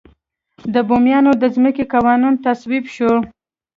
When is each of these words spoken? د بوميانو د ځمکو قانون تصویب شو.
د 0.73 0.75
بوميانو 0.87 1.31
د 1.41 1.43
ځمکو 1.55 1.83
قانون 1.93 2.33
تصویب 2.45 2.85
شو. 2.95 3.13